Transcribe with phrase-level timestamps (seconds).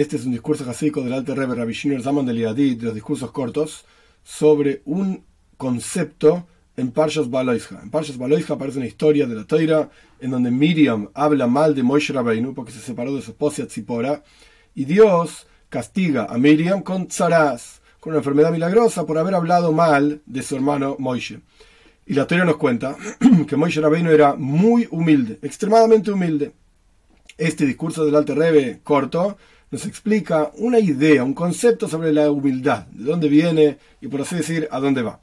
[0.00, 3.32] Este es un discurso jasídico del Alte Rebbe Rabbi Zaman de Liadid, de los discursos
[3.32, 3.84] cortos,
[4.22, 5.26] sobre un
[5.58, 6.46] concepto
[6.78, 7.80] en Parshas Baloisha.
[7.82, 11.82] En Parshas Baloisha aparece una historia de la Toira en donde Miriam habla mal de
[11.82, 14.24] Moshe Rabbeinu porque se separó de su esposa Tzipora
[14.74, 20.22] y Dios castiga a Miriam con tzaraz, con una enfermedad milagrosa por haber hablado mal
[20.24, 21.40] de su hermano Moshe.
[22.06, 22.96] Y la Toira nos cuenta
[23.46, 26.52] que Moshe Rabbeinu era muy humilde, extremadamente humilde.
[27.36, 29.36] Este discurso del Alte Rebbe corto
[29.70, 34.36] nos explica una idea, un concepto sobre la humildad, de dónde viene y por así
[34.36, 35.20] decir, a dónde va.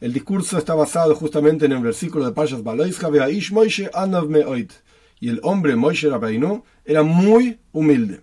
[0.00, 3.90] El discurso está basado justamente en el versículo de Pashas Baloisha, Ish Moishe
[4.28, 4.72] Me'oit.
[5.20, 8.20] Y el hombre Moishe Rabbeinu era muy humilde.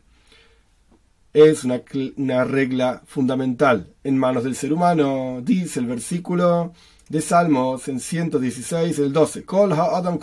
[1.34, 6.72] Es una, regla fundamental en manos del ser humano, dice el versículo
[7.10, 9.44] de Salmos en 116, el 12.
[9.44, 10.18] Kol Adam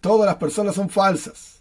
[0.00, 1.55] Todas las personas son falsas.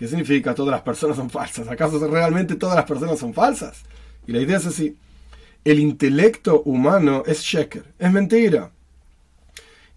[0.00, 1.68] ¿Qué significa todas las personas son falsas?
[1.68, 3.82] ¿Acaso realmente todas las personas son falsas?
[4.26, 4.96] Y la idea es así.
[5.62, 8.70] El intelecto humano es sheker, es mentira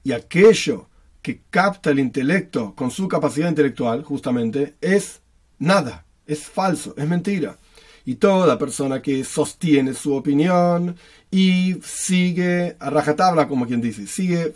[0.04, 0.90] y aquello
[1.22, 5.22] que capta el intelecto con su capacidad intelectual, justamente, es
[5.58, 7.58] nada, es falso, es mentira.
[8.04, 10.98] Y toda persona que sostiene su opinión
[11.32, 14.54] y sigue a rajatabla, como quien dice, sigue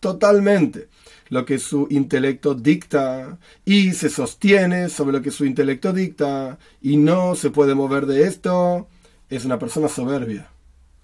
[0.00, 0.88] totalmente
[1.28, 6.96] lo que su intelecto dicta y se sostiene sobre lo que su intelecto dicta y
[6.96, 8.88] no se puede mover de esto,
[9.28, 10.48] es una persona soberbia.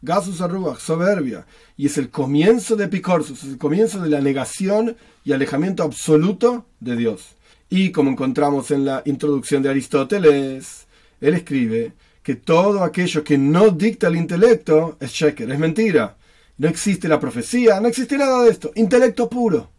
[0.02, 1.46] Gasus Arruach, soberbia.
[1.76, 6.66] Y es el comienzo de Picorsus, es el comienzo de la negación y alejamiento absoluto
[6.80, 7.36] de Dios.
[7.70, 10.86] Y como encontramos en la introducción de Aristóteles,
[11.20, 11.92] él escribe
[12.22, 16.16] que todo aquello que no dicta el intelecto es sheker, es mentira.
[16.58, 18.72] No existe la profecía, no existe nada de esto.
[18.74, 19.70] Intelecto puro.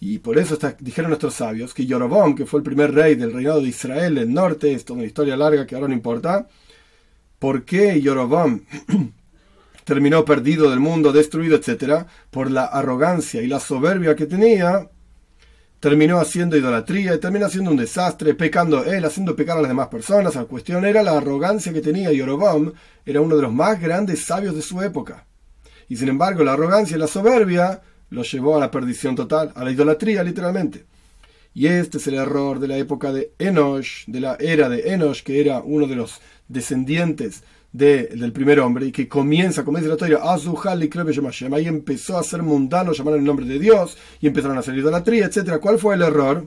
[0.00, 3.60] Y por eso dijeron nuestros sabios que Yorobón, que fue el primer rey del reinado
[3.60, 6.48] de Israel del norte, es una historia larga que ahora no importa,
[7.40, 8.66] ¿Por qué Yorobam
[9.84, 12.06] terminó perdido del mundo, destruido, etcétera?
[12.30, 14.90] Por la arrogancia y la soberbia que tenía,
[15.80, 19.88] terminó haciendo idolatría y terminó haciendo un desastre, pecando él, haciendo pecar a las demás
[19.88, 20.34] personas.
[20.34, 22.74] La cuestión era la arrogancia que tenía Yorobam,
[23.06, 25.24] era uno de los más grandes sabios de su época.
[25.88, 27.80] Y sin embargo, la arrogancia y la soberbia
[28.10, 30.84] lo llevó a la perdición total, a la idolatría literalmente.
[31.54, 35.22] Y este es el error de la época de Enosh, de la era de Enosh,
[35.22, 39.94] que era uno de los descendientes del primer hombre y que comienza, como dice la
[39.94, 40.20] historia,
[41.54, 45.26] ahí empezó a ser mundano, llamar el nombre de Dios y empezaron a hacer idolatría,
[45.26, 45.58] etc.
[45.60, 46.46] ¿Cuál fue el error?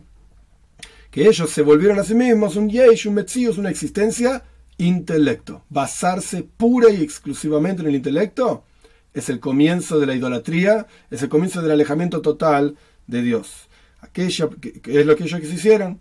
[1.09, 4.43] Que ellos se volvieron a sí mismos un yesh, un metzius, una existencia
[4.77, 5.63] intelecto.
[5.69, 8.63] Basarse pura y exclusivamente en el intelecto
[9.13, 12.75] es el comienzo de la idolatría, es el comienzo del alejamiento total
[13.07, 13.67] de Dios.
[14.01, 15.99] Aquello que, es lo que ellos hicieron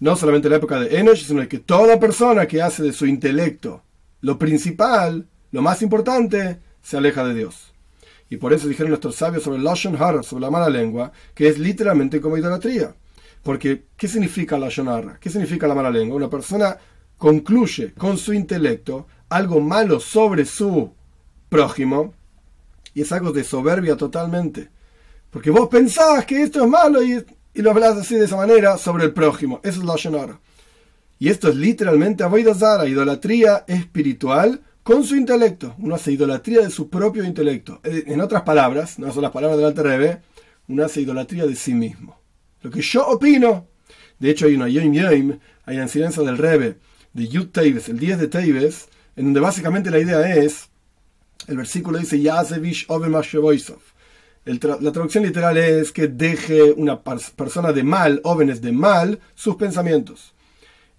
[0.00, 3.06] no solamente en la época de Enoch, sino que toda persona que hace de su
[3.06, 3.82] intelecto
[4.20, 7.72] lo principal, lo más importante, se aleja de Dios.
[8.30, 11.58] Y por eso dijeron nuestros sabios sobre Lashon Hara, sobre la mala lengua, que es
[11.58, 12.94] literalmente como idolatría.
[13.42, 15.16] Porque, ¿qué significa Lashon?
[15.20, 16.16] ¿Qué significa la mala lengua?
[16.16, 16.76] Una persona
[17.16, 20.92] concluye con su intelecto algo malo sobre su
[21.48, 22.14] prójimo
[22.98, 24.70] y es algo de soberbia totalmente.
[25.30, 28.78] Porque vos pensás que esto es malo y y lo hablas así de esa manera
[28.78, 29.60] sobre el prójimo.
[29.64, 30.38] Eso es la Shonara.
[31.18, 35.74] Y esto es literalmente Zara, idolatría espiritual con su intelecto.
[35.78, 37.80] Uno hace idolatría de su propio intelecto.
[37.82, 40.22] Eh, en otras palabras, no son las palabras del Alter
[40.68, 42.20] uno hace idolatría de sí mismo.
[42.62, 43.66] Lo que yo opino.
[44.20, 46.78] De hecho, hay una Yom Yom, hay la enseñanza del Rebbe
[47.12, 50.68] de Yud Teibes, el 10 de Teibes, en donde básicamente la idea es,
[51.48, 53.08] el versículo dice, Yazevish Ove
[54.44, 60.34] la traducción literal es que deje una persona de mal, óvenes de mal, sus pensamientos.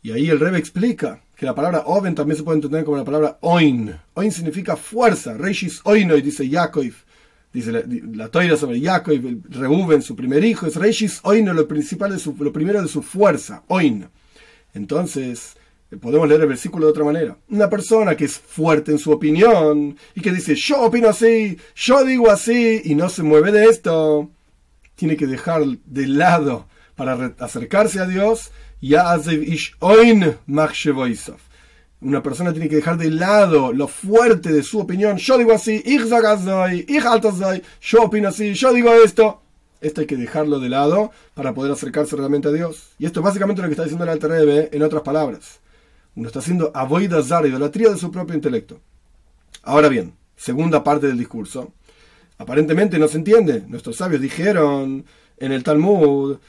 [0.02, 3.04] Y ahí el Rebe explica que la palabra oven también se puede entender como la
[3.04, 3.96] palabra oin.
[4.14, 5.34] Oin significa fuerza.
[5.34, 6.94] Reishis oinoi, dice Yaakov.
[7.52, 7.84] Dice la,
[8.14, 12.36] la toira sobre Yaakov, Reuben, su primer hijo, es Reishis oino, lo principal de su,
[12.40, 14.07] lo primero de su fuerza, oin.
[14.74, 15.56] Entonces,
[15.97, 17.36] Podemos leer el versículo de otra manera.
[17.50, 22.03] Una persona que es fuerte en su opinión y que dice, yo opino así, yo
[22.06, 24.30] digo así, y no se mueve de esto,
[24.94, 28.51] tiene que dejar de lado para acercarse a Dios.
[32.01, 35.18] Una persona tiene que dejar de lado lo fuerte de su opinión.
[35.18, 35.83] Yo digo así,
[37.81, 39.42] yo opino así, yo digo esto.
[39.81, 42.89] Esto hay que dejarlo de lado para poder acercarse realmente a Dios.
[43.00, 45.59] Y esto es básicamente lo que está diciendo el Alter en otras palabras.
[46.19, 48.81] Uno está haciendo avoidazar, idolatría de su propio intelecto.
[49.63, 51.71] Ahora bien, segunda parte del discurso.
[52.38, 53.63] Aparentemente no se entiende.
[53.69, 55.06] Nuestros sabios dijeron
[55.38, 56.39] en el Talmud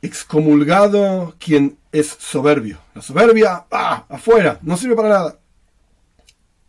[0.00, 2.78] excomulgado quien es soberbio.
[2.94, 4.04] La soberbia, ¡ah!
[4.08, 5.38] afuera, no sirve para nada.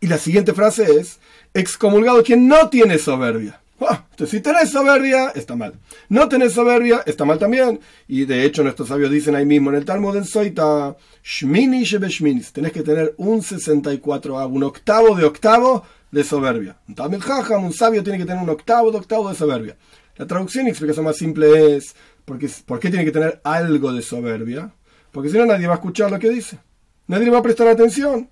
[0.00, 1.20] Y la siguiente frase es,
[1.54, 3.61] excomulgado quien no tiene soberbia.
[3.88, 5.74] Ah, entonces, si tenés soberbia, está mal.
[6.08, 7.80] No tenés soberbia, está mal también.
[8.08, 12.52] Y de hecho, nuestros sabios dicen ahí mismo en el Talmud en Soita, Shmini Shebeshminis,
[12.52, 16.76] tenés que tener un 64 un octavo de octavo de soberbia.
[16.94, 19.76] Talmud Jajam, un sabio tiene que tener un octavo de octavo de soberbia.
[20.16, 24.02] La traducción y explicación más simple es, porque, ¿por qué tiene que tener algo de
[24.02, 24.72] soberbia?
[25.10, 26.58] Porque si no, nadie va a escuchar lo que dice.
[27.06, 28.28] Nadie le va a prestar atención.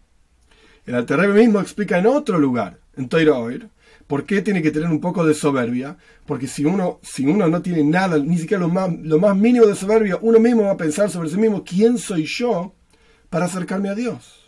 [0.86, 3.68] El Alterrebe mismo explica en otro lugar, en Toiroir,
[4.10, 5.96] ¿Por qué tiene que tener un poco de soberbia?
[6.26, 9.66] Porque si uno, si uno no tiene nada, ni siquiera lo más, lo más mínimo
[9.66, 12.74] de soberbia, uno mismo va a pensar sobre sí mismo, ¿quién soy yo
[13.28, 14.44] para acercarme a Dios?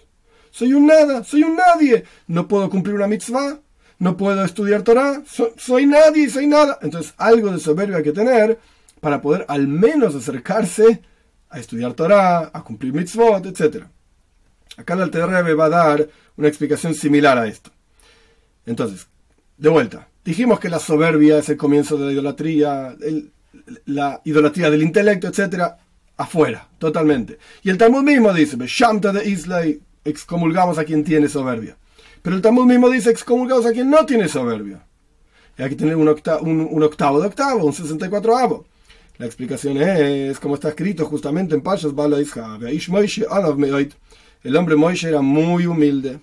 [0.51, 2.03] Soy un nada, soy un nadie.
[2.27, 3.61] No puedo cumplir una mitzvah,
[4.01, 5.23] no puedo estudiar Torah,
[5.57, 6.81] soy nadie, soy nada.
[6.83, 8.59] Entonces algo de soberbia hay que tener
[9.01, 11.03] para poder al menos acercarse
[11.49, 13.85] a estudiar Torah, a cumplir mitzvot, etc.
[14.77, 17.71] Acá el Alter va a dar una explicación similar a esto.
[18.67, 19.07] Entonces,
[19.63, 22.97] de vuelta, dijimos que la soberbia es el comienzo de la idolatría,
[23.87, 25.75] la idolatría del intelecto, etc.
[26.17, 27.39] Afuera, totalmente.
[27.63, 31.77] Y el Talmud mismo dice, Shamta de Islay, excomulgamos a quien tiene soberbia.
[32.23, 34.85] Pero el Talmud mismo dice, excomulgamos a quien no tiene soberbia.
[35.57, 38.67] Y hay que tener un, octavo, de octavo, un 64 avo.
[39.19, 42.19] La explicación es, como está escrito justamente en Pashas Bala
[44.43, 46.19] El hombre Moishe era muy humilde.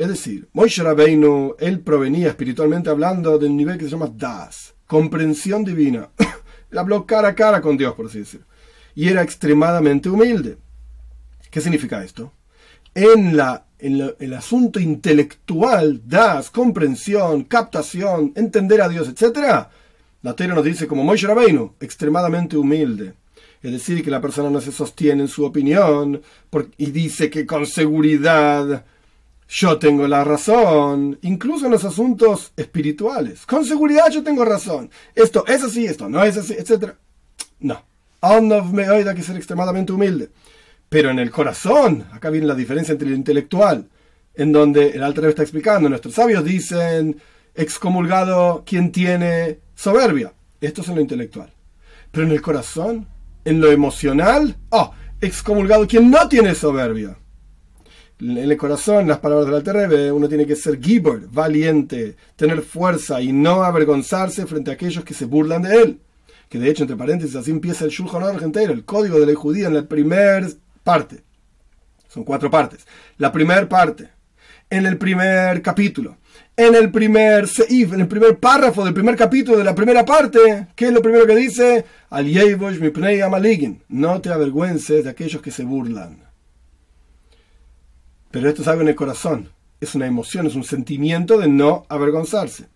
[0.00, 5.62] Es decir, Moshe Rabbeinu, él provenía espiritualmente hablando del nivel que se llama Das, comprensión
[5.62, 6.08] divina.
[6.70, 8.46] él habló cara a cara con Dios, por así decirlo.
[8.94, 10.56] Y era extremadamente humilde.
[11.50, 12.32] ¿Qué significa esto?
[12.94, 13.38] En,
[13.78, 19.66] el asunto intelectual, Das, comprensión, captación, entender a Dios, etc.,
[20.22, 23.12] la Torah nos dice como Moshe Rabbeinu, extremadamente humilde.
[23.62, 26.22] Es decir, que la persona no se sostiene en su opinión
[26.78, 28.86] y dice que con seguridad
[29.52, 33.44] yo tengo la razón, incluso en los asuntos espirituales.
[33.46, 34.90] Con seguridad yo tengo razón.
[35.12, 36.92] Esto es así, esto no es así, etc.
[37.58, 37.82] No.
[38.72, 40.30] me hay que ser extremadamente humilde.
[40.88, 43.88] Pero en el corazón, acá viene la diferencia entre lo intelectual,
[44.34, 47.20] en donde el alter está explicando, nuestros sabios dicen,
[47.52, 50.32] excomulgado quien tiene soberbia.
[50.60, 51.52] Esto es en lo intelectual.
[52.12, 53.08] Pero en el corazón,
[53.44, 57.16] en lo emocional, oh, excomulgado quien no tiene soberbia
[58.20, 63.20] en el corazón, las palabras del Alterrebe, uno tiene que ser gibor, valiente, tener fuerza
[63.22, 66.00] y no avergonzarse frente a aquellos que se burlan de él.
[66.50, 69.34] Que de hecho, entre paréntesis, así empieza el Shulchan Aruch entero, el código de la
[69.34, 70.46] judía en la primera
[70.84, 71.22] parte.
[72.08, 72.86] Son cuatro partes.
[73.16, 74.10] La primera parte,
[74.68, 76.18] en el primer capítulo,
[76.56, 80.66] en el primer seif, en el primer párrafo del primer capítulo de la primera parte,
[80.74, 81.86] ¿qué es lo primero que dice?
[82.10, 82.26] Al
[83.88, 86.29] No te avergüences de aquellos que se burlan.
[88.30, 89.50] Pero esto es algo en el corazón,
[89.80, 92.68] es una emoción, es un sentimiento de no avergonzarse.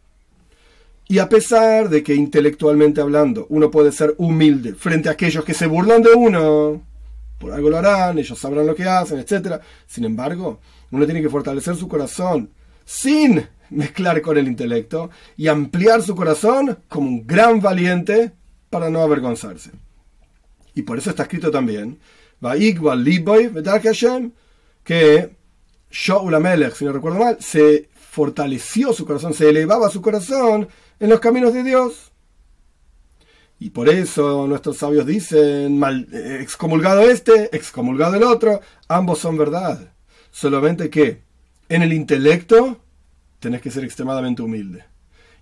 [1.07, 5.55] Y a pesar de que intelectualmente hablando uno puede ser humilde frente a aquellos que
[5.55, 6.83] se burlan de uno,
[7.39, 9.61] por algo lo harán, ellos sabrán lo que hacen, etc.
[9.87, 10.61] Sin embargo,
[10.91, 12.51] uno tiene que fortalecer su corazón
[12.85, 18.33] sin mezclar con el intelecto y ampliar su corazón como un gran valiente
[18.71, 19.71] para no avergonzarse.
[20.75, 21.99] Y por eso está escrito también,
[24.85, 25.37] que
[25.95, 31.09] Shaul Amelech, si no recuerdo mal, se fortaleció su corazón, se elevaba su corazón en
[31.09, 32.11] los caminos de Dios.
[33.61, 35.81] Y por eso nuestros sabios dicen,
[36.41, 39.93] excomulgado este, excomulgado el otro, ambos son verdad.
[40.33, 41.23] Solamente que
[41.69, 42.81] en el intelecto
[43.39, 44.85] tenés que ser extremadamente humilde.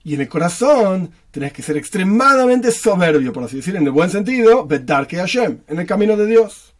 [0.04, 4.10] Y en el corazón tenés que ser extremadamente soberbio, por así decir, en el buen
[4.10, 6.71] sentido, Bedar Hashem, en el camino de Dios.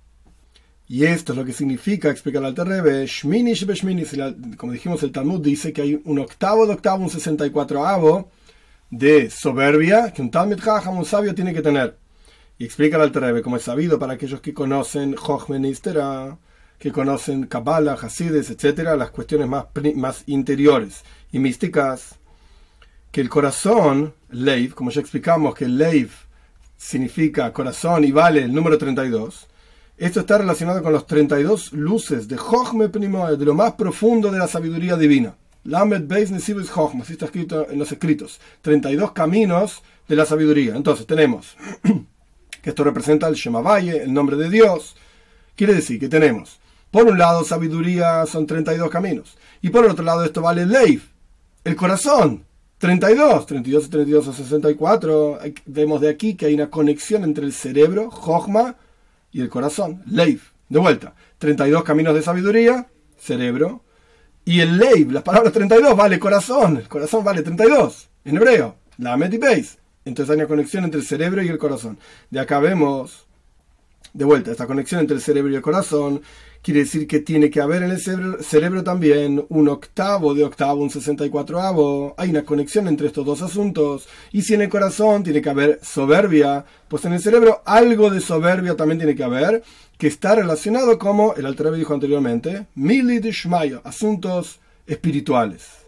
[0.93, 3.55] Y esto es lo que significa, explica el Alter Rebbe, Shmini
[4.59, 8.31] como dijimos, el Talmud dice que hay un octavo de octavo, un 64 avo
[8.91, 11.97] de soberbia que un Talmud Jajam, un sabio, tiene que tener.
[12.59, 15.65] Y explica el Alter Rebbe, como es sabido para aquellos que conocen Jochmen
[16.79, 22.17] que conocen Kabbalah, Hasides, etcétera, las cuestiones más, más interiores y místicas,
[23.11, 26.11] que el corazón, Leiv, como ya explicamos que Leiv
[26.77, 29.49] significa corazón y vale el número 32,
[30.07, 34.39] esto está relacionado con los 32 luces de Jochme Primoe, de lo más profundo de
[34.39, 35.37] la sabiduría divina.
[35.65, 38.41] Lamed Beis Nesibus Jochme, así está escrito en los escritos.
[38.63, 40.75] 32 caminos de la sabiduría.
[40.75, 41.57] Entonces tenemos
[42.63, 44.97] que esto representa el Shemavaye, el nombre de Dios.
[45.55, 46.59] Quiere decir que tenemos,
[46.91, 49.39] por un lado, sabiduría son 32 caminos.
[49.61, 51.11] Y por el otro lado, esto vale Leif,
[51.63, 52.45] el corazón,
[52.79, 57.53] 32, 32 y 32 a 64, vemos de aquí que hay una conexión entre el
[57.53, 58.75] cerebro, Jochma,
[59.33, 60.51] y el corazón, Leif.
[60.69, 63.85] De vuelta, 32 caminos de sabiduría, cerebro,
[64.45, 69.17] y el Leif, las palabras 32 vale corazón, el corazón vale 32, en hebreo, la
[69.17, 69.79] y.
[70.05, 71.99] Entonces hay una conexión entre el cerebro y el corazón.
[72.31, 73.27] De acá vemos,
[74.13, 76.23] de vuelta, esta conexión entre el cerebro y el corazón
[76.63, 78.01] quiere decir que tiene que haber en el
[78.43, 82.15] cerebro, también un octavo de octavo, un 64 avo.
[82.17, 84.09] Hay una conexión entre estos dos asuntos.
[84.31, 88.21] Y si en el corazón tiene que haber soberbia, pues en el cerebro algo de
[88.21, 89.65] soberbia también tiene que haber,
[89.99, 95.82] que está relacionado como el Alter dijo anteriormente, mili de asuntos espirituales.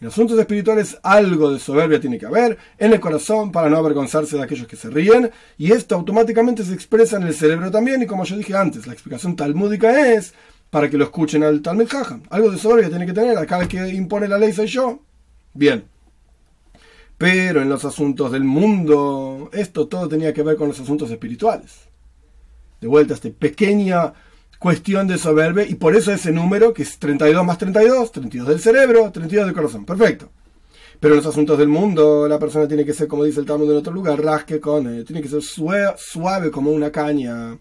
[0.00, 4.36] En asuntos espirituales algo de soberbia tiene que haber en el corazón para no avergonzarse
[4.36, 8.06] de aquellos que se ríen y esto automáticamente se expresa en el cerebro también y
[8.06, 10.32] como yo dije antes, la explicación talmúdica es
[10.70, 12.22] para que lo escuchen al Talmud Jajam.
[12.30, 15.00] Algo de soberbia tiene que tener, acá el que impone la ley soy yo.
[15.52, 15.84] Bien.
[17.18, 21.72] Pero en los asuntos del mundo, esto todo tenía que ver con los asuntos espirituales.
[22.80, 24.14] De vuelta, esta pequeña
[24.60, 28.60] cuestión de soberbia y por eso ese número que es 32 más 32, 32 del
[28.60, 29.84] cerebro, 32 del corazón.
[29.86, 30.30] Perfecto.
[31.00, 33.70] Pero en los asuntos del mundo la persona tiene que ser, como dice el Talmud
[33.70, 37.56] en otro lugar, rasque con, eh, tiene que ser suave, como una caña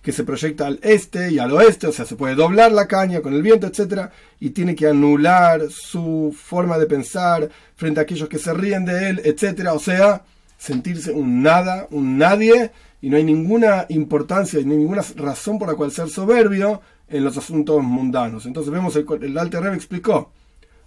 [0.00, 3.20] que se proyecta al este y al oeste, o sea, se puede doblar la caña
[3.20, 4.10] con el viento, etc.
[4.38, 9.08] Y tiene que anular su forma de pensar frente a aquellos que se ríen de
[9.08, 9.70] él, etc.
[9.72, 10.22] O sea,
[10.56, 12.70] sentirse un nada, un nadie,
[13.04, 17.36] y no hay ninguna importancia, ni ninguna razón por la cual ser soberbio en los
[17.36, 18.46] asuntos mundanos.
[18.46, 20.32] Entonces vemos, el, el Alter Rebbe explicó,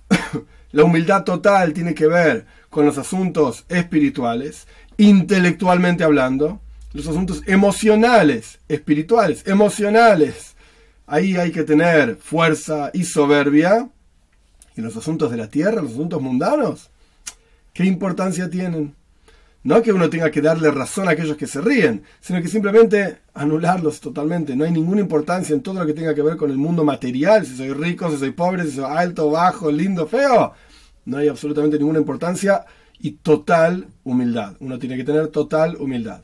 [0.71, 6.59] la humildad total tiene que ver con los asuntos espirituales, intelectualmente hablando,
[6.91, 10.55] los asuntos emocionales, espirituales, emocionales.
[11.05, 13.89] Ahí hay que tener fuerza y soberbia.
[14.75, 16.89] Y los asuntos de la tierra, los asuntos mundanos,
[17.74, 18.97] ¿qué importancia tienen?
[19.67, 23.17] No que uno tenga que darle razón a aquellos que se ríen, sino que simplemente
[23.33, 24.55] anularlos totalmente.
[24.55, 27.45] No hay ninguna importancia en todo lo que tenga que ver con el mundo material,
[27.45, 30.53] si soy rico, si soy pobre, si soy alto, bajo, lindo, feo.
[31.03, 32.63] No hay absolutamente ninguna importancia
[32.97, 34.55] y total humildad.
[34.62, 36.21] Uno tiene que tener total humildad.